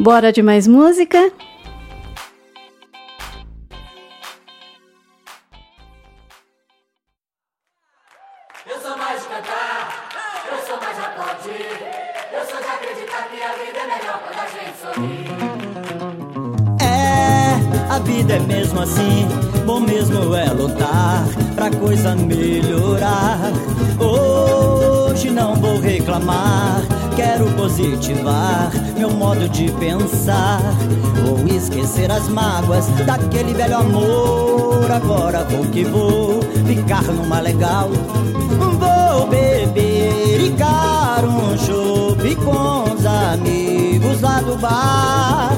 [0.00, 1.32] Bora de mais música?
[27.78, 30.60] Positivar meu modo de pensar.
[31.24, 34.90] Vou esquecer as mágoas daquele velho amor.
[34.90, 37.88] Agora vou que vou ficar numa legal.
[38.58, 45.56] Vou beber e car um chope com os amigos lá do bar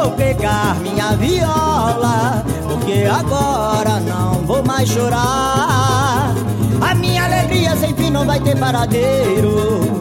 [0.00, 6.34] vou pegar minha viola, porque agora não vou mais chorar.
[6.80, 10.00] A minha alegria sem fim não vai ter paradeiro,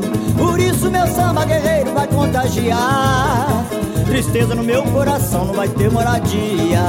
[0.89, 3.65] meu samba guerreiro vai contagiar.
[4.05, 6.81] Tristeza no meu coração não vai ter moradia.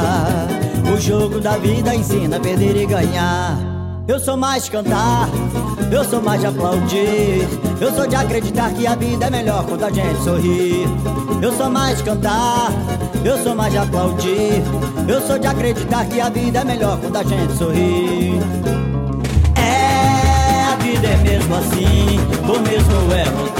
[0.92, 3.58] O jogo da vida ensina a perder e ganhar.
[4.08, 5.28] Eu sou mais cantar,
[5.92, 7.46] eu sou mais de aplaudir.
[7.80, 10.84] Eu sou de acreditar que a vida é melhor quando a gente sorri.
[11.40, 12.72] Eu sou mais de cantar,
[13.24, 14.62] eu sou mais de aplaudir.
[15.06, 18.40] Eu sou de acreditar que a vida é melhor quando a gente sorri.
[19.56, 23.59] É, a vida é mesmo assim, o mesmo é pra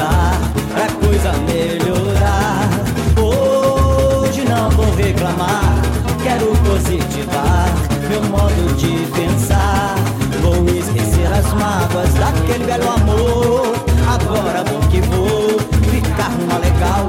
[1.10, 2.70] coisa melhorar.
[3.18, 5.82] Hoje não vou reclamar,
[6.22, 7.66] quero positivar
[8.08, 9.96] meu modo de pensar.
[10.40, 13.74] Vou esquecer as mágoas daquele velho amor.
[14.06, 15.58] Agora vou que vou
[15.90, 17.08] ficar numa legal.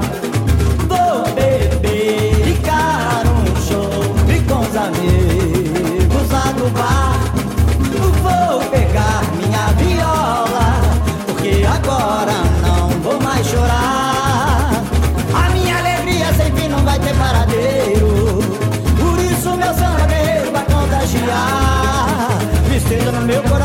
[0.88, 4.02] Vou beber e car um show
[4.48, 7.11] com os amigos lá do bar.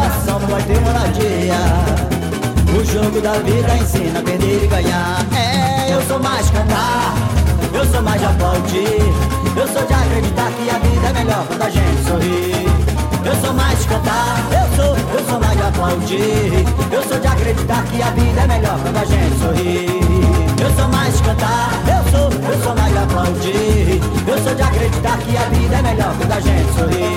[0.08, 1.55] Coração não vai ter moradia.
[2.74, 5.26] O jogo da vida ensina a perder e ganhar.
[5.36, 7.14] É, eu sou mais cantar,
[7.74, 9.01] eu sou mais de aplaudir.
[9.55, 12.68] Eu sou de acreditar que a vida é melhor quando a gente sorri.
[13.26, 16.66] Eu sou mais cantar, eu sou, eu sou mais de aplaudir.
[16.91, 19.86] Eu sou de acreditar que a vida é melhor quando a gente sorri.
[20.62, 24.01] Eu sou mais cantar, eu sou, eu sou mais de aplaudir.
[24.28, 27.16] Eu sou de acreditar que a vida é melhor quando a gente sorri.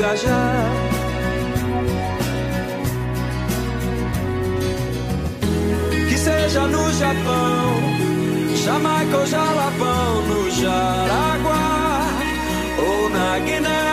[0.00, 0.64] Viajar.
[6.08, 7.66] Que seja no Japão,
[8.64, 12.00] Jamaica ou Jalapão, no Jaraguá
[12.78, 13.89] ou na Guiné.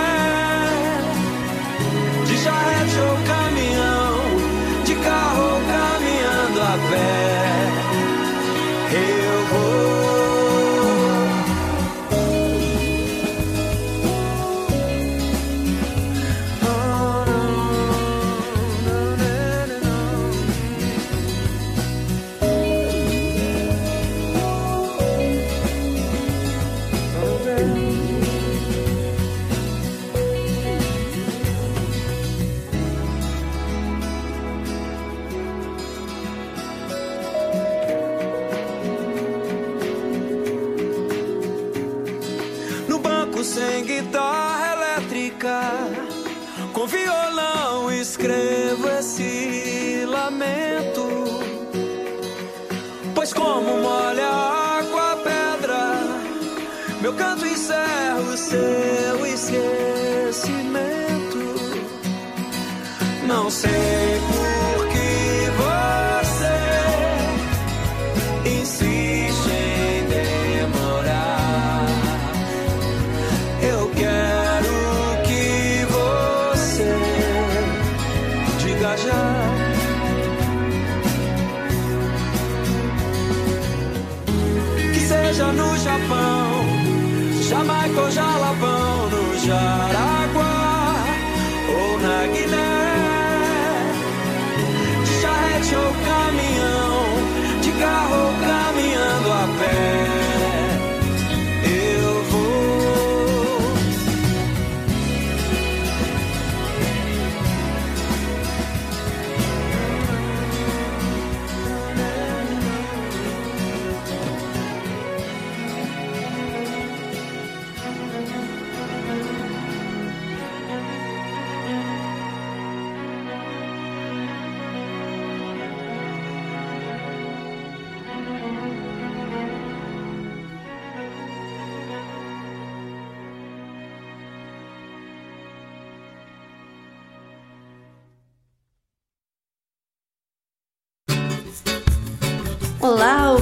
[63.65, 64.06] Não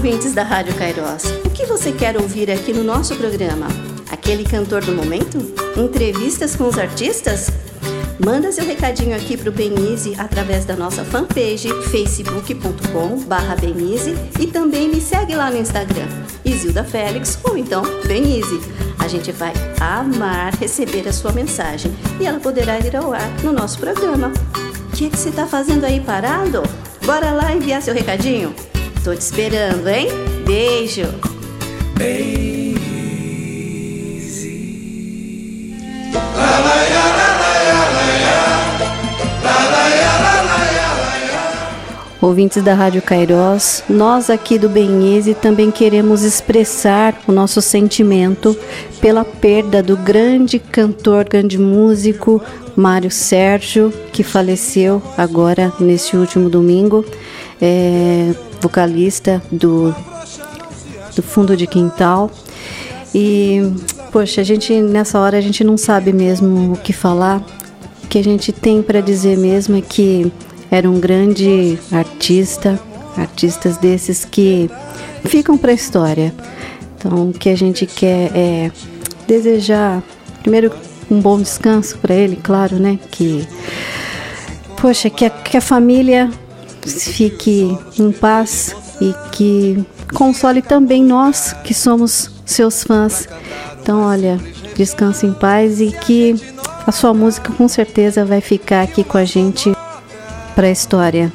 [0.05, 1.23] ouvintes da Rádio Cairós.
[1.43, 3.65] O que você quer ouvir aqui no nosso programa?
[4.11, 5.39] Aquele cantor do momento?
[5.75, 7.49] Entrevistas com os artistas?
[8.23, 14.87] Manda seu recadinho aqui pro Benise através da nossa fanpage facebook.com barra Benise e também
[14.89, 16.07] me segue lá no Instagram,
[16.45, 18.61] Isilda Félix ou então Benise.
[18.99, 21.91] A gente vai amar receber a sua mensagem
[22.21, 24.31] e ela poderá ir ao ar no nosso programa.
[24.87, 26.61] O que, que você está fazendo aí parado?
[27.03, 28.53] Bora lá enviar seu recadinho?
[29.05, 30.07] Tô te esperando, hein?
[30.47, 31.03] Beijo!
[42.19, 48.57] Ouvintes da Rádio Cairós, nós aqui do Benise também queremos expressar o nosso sentimento
[48.99, 52.41] pela perda do grande cantor, grande músico
[52.75, 57.05] Mário Sérgio, que faleceu agora neste último domingo,
[57.61, 59.95] é, vocalista do,
[61.15, 62.29] do Fundo de Quintal.
[63.13, 63.61] E,
[64.11, 67.41] poxa, a gente nessa hora a gente não sabe mesmo o que falar.
[68.03, 70.31] O que a gente tem para dizer mesmo é que
[70.69, 72.79] era um grande artista,
[73.15, 74.69] artistas desses que
[75.23, 76.33] ficam para a história.
[76.97, 78.71] Então, o que a gente quer é
[79.27, 80.03] desejar,
[80.41, 80.71] primeiro,
[81.09, 82.99] um bom descanso para ele, claro, né?
[83.11, 83.47] Que,
[84.79, 86.31] poxa, que a, que a família
[86.85, 93.27] fique em paz e que console também nós que somos seus fãs.
[93.81, 94.39] Então, olha,
[94.75, 96.35] descanse em paz e que
[96.85, 99.71] a sua música com certeza vai ficar aqui com a gente
[100.53, 101.31] para a história.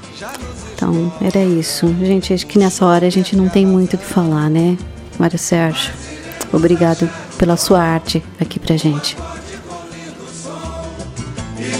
[0.75, 1.87] Então, era isso.
[2.01, 4.79] Gente, acho que nessa hora a gente não tem muito o que falar, né?
[5.19, 5.93] Mário Sérgio,
[6.53, 9.17] obrigado pela sua arte aqui pra gente.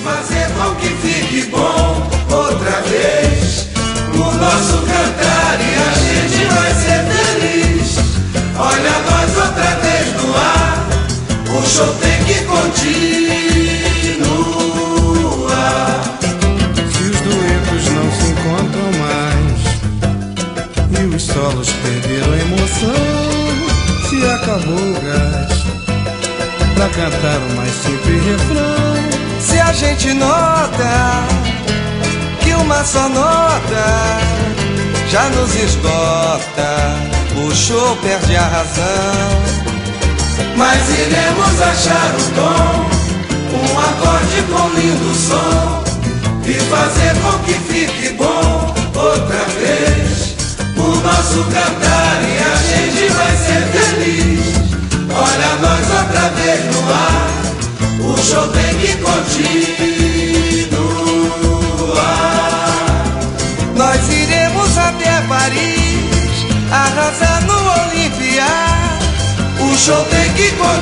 [0.03, 3.69] Fazer com que fique bom outra vez
[4.15, 7.89] o nosso cantar e a gente vai ser feliz.
[8.57, 10.89] Olha nós outra vez no ar,
[11.49, 12.81] o show tem que continuar.
[16.93, 19.61] Se os duetos não se encontram mais
[20.99, 23.05] e os solos perderam a emoção,
[24.09, 25.53] se acabou o gás
[26.75, 29.10] pra cantar o mais simples refrão.
[29.71, 31.25] A gente nota
[32.43, 34.19] que uma só nota
[35.09, 36.73] já nos esgota.
[37.37, 39.31] O show perde a razão.
[40.57, 42.91] Mas iremos achar o tom,
[43.59, 45.85] um acorde com lindo som
[46.45, 50.35] e fazer com que fique bom outra vez.
[50.79, 54.41] O nosso cantar e a gente vai ser feliz.
[55.15, 57.41] Olha nós outra vez no ar,
[58.11, 59.21] o show tem que continuar.
[63.77, 67.55] Nós iremos até Paris, arrasar no
[67.85, 68.47] Olimpia.
[69.61, 70.81] O show tem que continuar.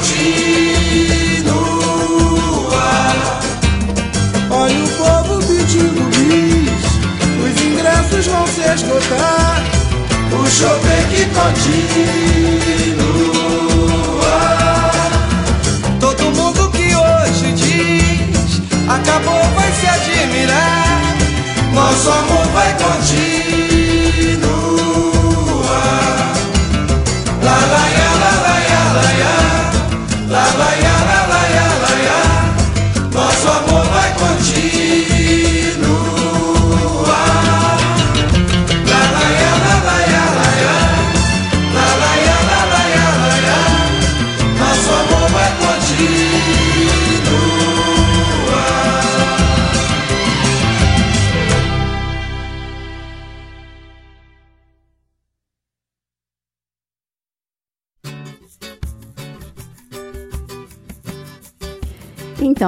[4.51, 6.85] Olha o povo pedindo bis,
[7.45, 9.63] os ingressos vão se esgotar.
[10.33, 13.28] O show tem que continuar.
[20.23, 21.17] Admirar.
[21.73, 23.68] Nosso amor vai continuar.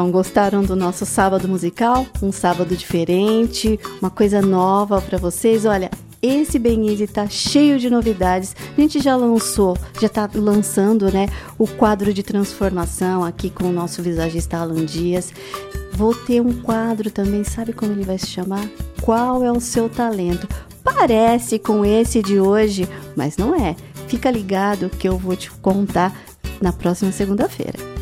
[0.00, 2.06] Então, gostaram do nosso sábado musical?
[2.22, 5.66] Um sábado diferente, uma coisa nova para vocês?
[5.66, 5.90] Olha,
[6.22, 8.56] esse Benize tá cheio de novidades.
[8.78, 11.28] A gente já lançou, já tá lançando, né,
[11.58, 15.34] o quadro de transformação aqui com o nosso visagista Alan Dias.
[15.92, 18.66] Vou ter um quadro também, sabe como ele vai se chamar?
[19.02, 20.48] Qual é o seu talento?
[20.82, 23.76] Parece com esse de hoje, mas não é.
[24.08, 26.18] Fica ligado que eu vou te contar
[26.58, 27.99] na próxima segunda-feira.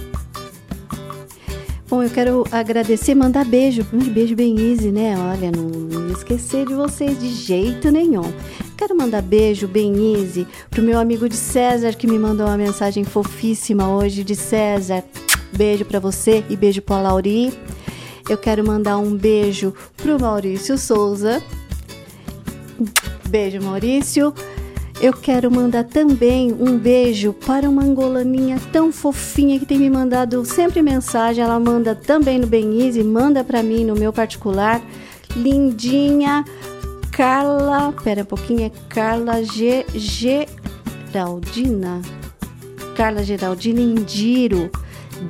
[1.88, 5.16] Bom, eu quero agradecer, mandar beijo, um beijo bem easy, né?
[5.18, 8.30] Olha, não, não esquecer de vocês de jeito nenhum.
[8.76, 13.04] Quero mandar beijo bem easy pro meu amigo de César que me mandou uma mensagem
[13.04, 15.02] fofíssima hoje de César.
[15.56, 17.54] Beijo para você e beijo para Lauri.
[18.28, 21.42] Eu quero mandar um beijo pro Maurício Souza.
[23.30, 24.34] Beijo, Maurício.
[25.00, 30.44] Eu quero mandar também um beijo para uma angolaninha tão fofinha que tem me mandado
[30.44, 31.44] sempre mensagem.
[31.44, 34.82] Ela manda também no Benize, manda para mim no meu particular.
[35.36, 36.44] Lindinha
[37.12, 42.02] Carla, pera um pouquinho, é Carla G, Geraldina.
[42.96, 44.68] Carla Geraldina Indiro,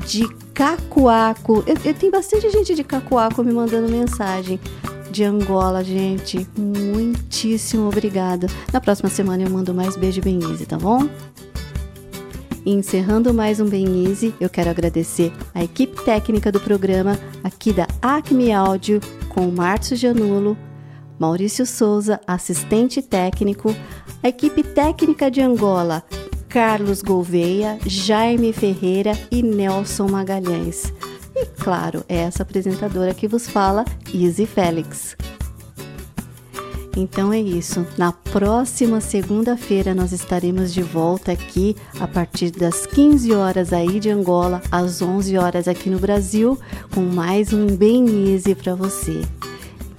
[0.06, 1.62] de Cacoaco.
[1.66, 4.58] Eu, eu tenho bastante gente de Cacoaco me mandando mensagem
[5.10, 6.46] de Angola, gente.
[6.56, 8.46] Muitíssimo obrigada.
[8.72, 11.08] Na próxima semana eu mando mais beijo bem easy, tá bom?
[12.66, 17.86] Encerrando mais um Bem Easy, eu quero agradecer a equipe técnica do programa aqui da
[18.02, 19.00] Acme Áudio
[19.30, 20.54] com Márcio Janulo,
[21.18, 23.74] Maurício Souza, assistente técnico,
[24.22, 26.04] a equipe técnica de Angola,
[26.48, 30.92] Carlos Gouveia, Jaime Ferreira e Nelson Magalhães.
[31.40, 35.16] E claro, é essa apresentadora que vos fala, Izzy Félix.
[36.96, 37.86] Então é isso.
[37.96, 44.10] Na próxima segunda-feira nós estaremos de volta aqui a partir das 15 horas aí de
[44.10, 46.58] Angola, às 11 horas aqui no Brasil,
[46.92, 49.22] com mais um Bem Easy para você.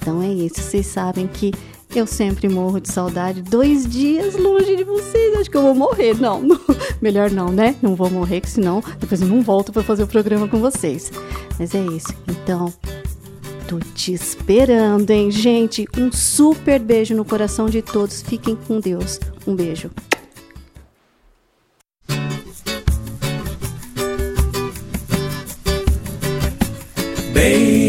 [0.02, 0.60] Então é isso.
[0.60, 1.54] Vocês sabem que
[1.96, 3.42] eu sempre morro de saudade.
[3.42, 5.36] Dois dias longe de vocês.
[5.38, 6.14] Acho que eu vou morrer.
[6.20, 6.60] Não, não.
[7.02, 7.76] melhor não, né?
[7.82, 11.12] Não vou morrer, que senão depois eu não volto para fazer o programa com vocês.
[11.58, 12.14] Mas é isso.
[12.28, 12.72] Então,
[13.68, 15.88] tô te esperando, hein, gente?
[15.98, 18.22] Um super beijo no coração de todos.
[18.22, 19.20] Fiquem com Deus.
[19.48, 19.90] Um beijo.
[27.34, 27.89] Bem